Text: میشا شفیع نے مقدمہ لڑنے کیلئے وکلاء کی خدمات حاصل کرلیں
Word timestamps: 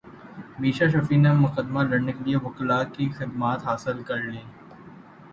میشا 0.59 0.87
شفیع 0.93 1.17
نے 1.23 1.31
مقدمہ 1.41 1.81
لڑنے 1.89 2.11
کیلئے 2.17 2.37
وکلاء 2.45 2.81
کی 2.93 3.05
خدمات 3.17 3.59
حاصل 3.67 4.01
کرلیں 4.07 4.43